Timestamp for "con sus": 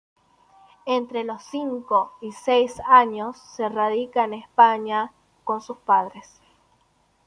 5.43-5.77